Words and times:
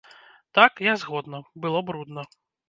Так, 0.57 0.81
я 0.91 0.95
згодна, 1.01 1.43
было 1.67 1.85
брудна. 1.91 2.27